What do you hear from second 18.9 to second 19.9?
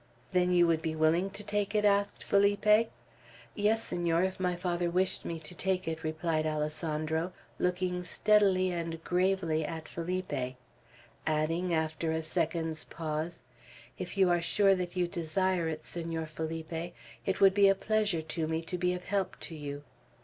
of help to you."